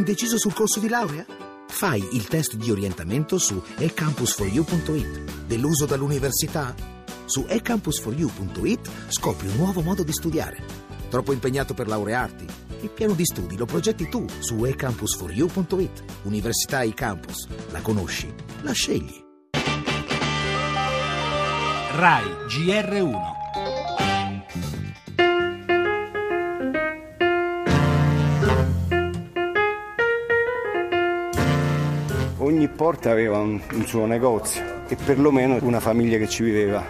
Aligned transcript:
Indeciso 0.00 0.38
sul 0.38 0.54
corso 0.54 0.80
di 0.80 0.88
laurea? 0.88 1.26
Fai 1.68 2.02
il 2.12 2.26
test 2.26 2.54
di 2.54 2.70
orientamento 2.70 3.36
su 3.36 3.62
ecampus4u.it. 3.76 5.44
Deluso 5.44 5.84
dall'università? 5.84 6.74
Su 7.26 7.42
ecampus4u.it 7.42 8.90
scopri 9.08 9.48
un 9.48 9.56
nuovo 9.56 9.82
modo 9.82 10.02
di 10.02 10.12
studiare. 10.12 10.64
Troppo 11.10 11.34
impegnato 11.34 11.74
per 11.74 11.86
laurearti? 11.86 12.46
Il 12.80 12.88
piano 12.88 13.12
di 13.12 13.26
studi 13.26 13.58
lo 13.58 13.66
progetti 13.66 14.08
tu 14.08 14.24
su 14.38 14.54
ecampus4u.it. 14.54 16.04
Università 16.22 16.82
eCampus. 16.82 17.46
La 17.70 17.82
conosci? 17.82 18.32
La 18.62 18.72
scegli. 18.72 19.22
RAI 21.92 22.24
GR1 22.48 23.39
Ogni 32.50 32.66
porta 32.66 33.12
aveva 33.12 33.38
un, 33.38 33.60
un 33.74 33.86
suo 33.86 34.06
negozio 34.06 34.82
e 34.88 34.96
perlomeno 34.96 35.56
una 35.60 35.78
famiglia 35.78 36.18
che 36.18 36.28
ci 36.28 36.42
viveva. 36.42 36.84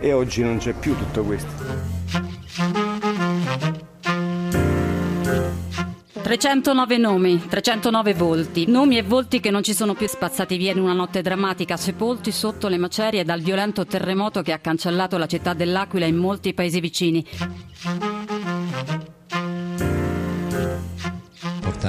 E 0.00 0.14
oggi 0.14 0.42
non 0.42 0.56
c'è 0.56 0.72
più 0.72 0.96
tutto 0.96 1.22
questo. 1.24 1.50
309 6.22 6.96
nomi, 6.96 7.46
309 7.46 8.14
volti, 8.14 8.64
nomi 8.66 8.96
e 8.96 9.02
volti 9.02 9.40
che 9.40 9.50
non 9.50 9.62
ci 9.62 9.74
sono 9.74 9.92
più 9.92 10.08
spazzati 10.08 10.56
via 10.56 10.72
in 10.72 10.80
una 10.80 10.94
notte 10.94 11.20
drammatica, 11.20 11.76
sepolti 11.76 12.32
sotto 12.32 12.68
le 12.68 12.78
macerie 12.78 13.24
dal 13.24 13.42
violento 13.42 13.84
terremoto 13.84 14.40
che 14.40 14.52
ha 14.52 14.58
cancellato 14.58 15.18
la 15.18 15.26
città 15.26 15.52
dell'Aquila 15.52 16.06
e 16.06 16.12
molti 16.12 16.54
paesi 16.54 16.80
vicini. 16.80 17.22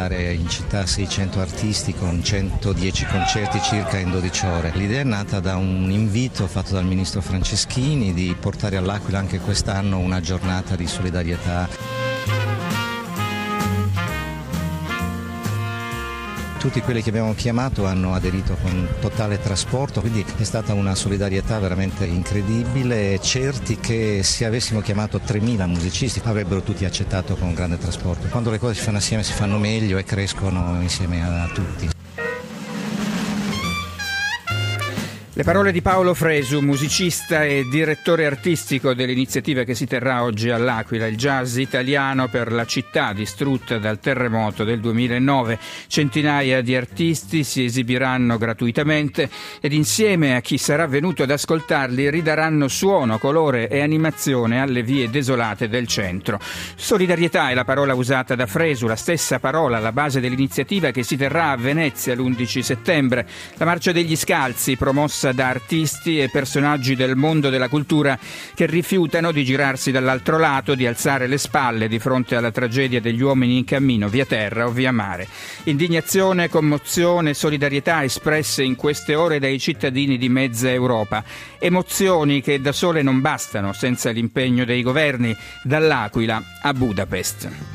Portare 0.03 0.33
in 0.33 0.49
città 0.49 0.85
600 0.85 1.39
artisti 1.39 1.93
con 1.93 2.21
110 2.21 3.05
concerti 3.05 3.61
circa 3.61 3.97
in 3.97 4.11
12 4.11 4.45
ore. 4.45 4.71
L'idea 4.75 5.01
è 5.01 5.05
nata 5.05 5.39
da 5.39 5.55
un 5.55 5.89
invito 5.89 6.47
fatto 6.47 6.73
dal 6.73 6.85
ministro 6.85 7.21
Franceschini 7.21 8.13
di 8.13 8.35
portare 8.37 8.75
all'Aquila 8.77 9.19
anche 9.19 9.39
quest'anno 9.39 9.99
una 9.99 10.19
giornata 10.19 10.75
di 10.75 10.87
solidarietà. 10.87 12.02
Tutti 16.63 16.79
quelli 16.79 17.01
che 17.03 17.09
abbiamo 17.09 17.33
chiamato 17.33 17.85
hanno 17.85 18.13
aderito 18.13 18.55
con 18.61 18.87
totale 19.01 19.37
trasporto, 19.37 19.99
quindi 19.99 20.25
è 20.37 20.43
stata 20.43 20.73
una 20.73 20.95
solidarietà 20.95 21.59
veramente 21.59 22.05
incredibile, 22.05 23.19
certi 23.19 23.77
che 23.81 24.21
se 24.23 24.45
avessimo 24.45 24.79
chiamato 24.79 25.17
3.000 25.17 25.67
musicisti 25.67 26.21
avrebbero 26.23 26.61
tutti 26.61 26.85
accettato 26.85 27.35
con 27.35 27.53
grande 27.53 27.77
trasporto. 27.77 28.29
Quando 28.29 28.49
le 28.49 28.59
cose 28.59 28.75
si 28.75 28.81
fanno 28.81 28.99
assieme 28.99 29.23
si 29.23 29.33
fanno 29.33 29.57
meglio 29.57 29.97
e 29.97 30.05
crescono 30.05 30.81
insieme 30.81 31.21
a 31.21 31.49
tutti. 31.53 31.92
Le 35.35 35.41
parole 35.41 35.71
di 35.71 35.81
Paolo 35.81 36.13
Fresu, 36.13 36.59
musicista 36.59 37.43
e 37.43 37.65
direttore 37.67 38.27
artistico 38.27 38.93
dell'iniziativa 38.93 39.63
che 39.63 39.73
si 39.73 39.87
terrà 39.87 40.21
oggi 40.21 40.51
all'Aquila, 40.51 41.07
il 41.07 41.17
jazz 41.17 41.57
italiano 41.57 42.27
per 42.27 42.51
la 42.51 42.67
città 42.67 43.13
distrutta 43.13 43.79
dal 43.79 43.99
terremoto 43.99 44.63
del 44.63 44.79
2009. 44.79 45.57
Centinaia 45.87 46.61
di 46.61 46.75
artisti 46.75 47.43
si 47.43 47.63
esibiranno 47.63 48.37
gratuitamente 48.37 49.27
ed 49.59 49.73
insieme 49.73 50.35
a 50.35 50.41
chi 50.41 50.59
sarà 50.59 50.85
venuto 50.85 51.23
ad 51.23 51.31
ascoltarli 51.31 52.11
ridaranno 52.11 52.67
suono, 52.67 53.17
colore 53.17 53.67
e 53.69 53.81
animazione 53.81 54.61
alle 54.61 54.83
vie 54.83 55.09
desolate 55.09 55.67
del 55.67 55.87
centro. 55.87 56.39
Solidarietà 56.75 57.49
è 57.49 57.55
la 57.55 57.65
parola 57.65 57.95
usata 57.95 58.35
da 58.35 58.45
Fresu, 58.45 58.85
la 58.85 58.95
stessa 58.95 59.39
parola 59.39 59.77
alla 59.77 59.91
base 59.91 60.19
dell'iniziativa 60.19 60.91
che 60.91 61.01
si 61.01 61.17
terrà 61.17 61.49
a 61.49 61.57
Venezia 61.57 62.13
l'11 62.13 62.59
settembre. 62.59 63.27
La 63.55 63.65
Marcia 63.65 63.91
degli 63.91 64.15
Scalzi, 64.15 64.77
promossa 64.77 65.21
promossa 65.23 65.31
da 65.31 65.47
artisti 65.47 66.19
e 66.19 66.29
personaggi 66.29 66.95
del 66.95 67.15
mondo 67.15 67.49
della 67.49 67.69
cultura 67.69 68.19
che 68.53 68.65
rifiutano 68.65 69.31
di 69.31 69.45
girarsi 69.45 69.91
dall'altro 69.91 70.37
lato, 70.37 70.75
di 70.75 70.85
alzare 70.85 71.27
le 71.27 71.37
spalle 71.37 71.87
di 71.87 71.99
fronte 71.99 72.35
alla 72.35 72.51
tragedia 72.51 72.99
degli 72.99 73.21
uomini 73.21 73.57
in 73.57 73.63
cammino 73.63 74.09
via 74.09 74.25
terra 74.25 74.67
o 74.67 74.71
via 74.71 74.91
mare. 74.91 75.27
Indignazione, 75.63 76.49
commozione, 76.49 77.33
solidarietà 77.33 78.03
espresse 78.03 78.63
in 78.63 78.75
queste 78.75 79.15
ore 79.15 79.39
dai 79.39 79.59
cittadini 79.59 80.17
di 80.17 80.27
mezza 80.27 80.69
Europa. 80.69 81.23
Emozioni 81.59 82.41
che 82.41 82.59
da 82.59 82.73
sole 82.73 83.01
non 83.01 83.21
bastano 83.21 83.71
senza 83.71 84.09
l'impegno 84.09 84.65
dei 84.65 84.81
governi, 84.81 85.35
dall'Aquila 85.63 86.41
a 86.61 86.73
Budapest. 86.73 87.72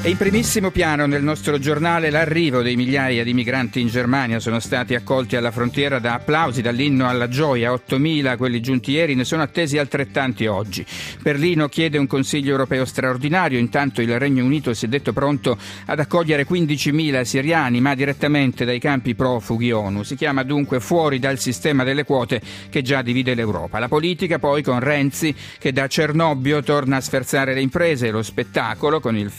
È 0.00 0.06
in 0.06 0.16
primissimo 0.16 0.70
piano 0.70 1.06
nel 1.06 1.24
nostro 1.24 1.58
giornale 1.58 2.08
l'arrivo 2.10 2.62
dei 2.62 2.76
migliaia 2.76 3.24
di 3.24 3.34
migranti 3.34 3.80
in 3.80 3.88
Germania. 3.88 4.38
Sono 4.38 4.60
stati 4.60 4.94
accolti 4.94 5.34
alla 5.34 5.50
frontiera 5.50 5.98
da 5.98 6.14
applausi, 6.14 6.62
dall'inno 6.62 7.08
alla 7.08 7.26
gioia. 7.26 7.72
8.000 7.72 8.36
quelli 8.36 8.60
giunti 8.60 8.92
ieri, 8.92 9.16
ne 9.16 9.24
sono 9.24 9.42
attesi 9.42 9.76
altrettanti 9.76 10.46
oggi. 10.46 10.86
Berlino 11.20 11.68
chiede 11.68 11.98
un 11.98 12.06
Consiglio 12.06 12.52
europeo 12.52 12.84
straordinario. 12.84 13.58
Intanto 13.58 14.00
il 14.00 14.18
Regno 14.20 14.44
Unito 14.44 14.72
si 14.72 14.86
è 14.86 14.88
detto 14.88 15.12
pronto 15.12 15.58
ad 15.86 15.98
accogliere 15.98 16.46
15.000 16.46 17.22
siriani, 17.22 17.80
ma 17.80 17.96
direttamente 17.96 18.64
dai 18.64 18.78
campi 18.78 19.16
profughi 19.16 19.72
ONU. 19.72 20.04
Si 20.04 20.14
chiama 20.14 20.44
dunque 20.44 20.78
fuori 20.78 21.18
dal 21.18 21.40
sistema 21.40 21.82
delle 21.82 22.04
quote 22.04 22.40
che 22.70 22.82
già 22.82 23.02
divide 23.02 23.34
l'Europa. 23.34 23.80
La 23.80 23.88
politica 23.88 24.38
poi 24.38 24.62
con 24.62 24.78
Renzi 24.78 25.34
che 25.58 25.72
da 25.72 25.88
Cernobbio 25.88 26.62
torna 26.62 26.96
a 26.96 27.00
sferzare 27.00 27.52
le 27.52 27.60
imprese 27.60 28.06
e 28.06 28.10
lo 28.12 28.22
spettacolo 28.22 29.00
con 29.00 29.16
il 29.16 29.30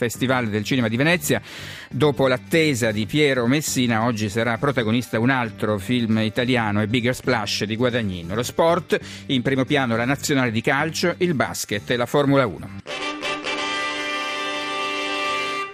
Festival 0.49 0.51
del 0.51 0.63
Cinema 0.63 0.87
di 0.87 0.97
Venezia. 0.97 1.41
Dopo 1.89 2.27
l'attesa 2.27 2.91
di 2.91 3.05
Piero 3.05 3.47
Messina, 3.47 4.05
oggi 4.05 4.29
sarà 4.29 4.57
protagonista 4.57 5.19
un 5.19 5.29
altro 5.29 5.77
film 5.77 6.17
italiano, 6.19 6.81
e 6.81 6.87
Bigger 6.87 7.15
Splash 7.15 7.63
di 7.63 7.75
Guadagnino. 7.75 8.35
Lo 8.35 8.43
sport, 8.43 8.99
in 9.27 9.41
primo 9.41 9.65
piano 9.65 9.95
la 9.95 10.05
nazionale 10.05 10.51
di 10.51 10.61
calcio, 10.61 11.15
il 11.19 11.33
basket 11.33 11.89
e 11.91 11.95
la 11.95 12.05
Formula 12.05 12.45
1. 12.45 12.98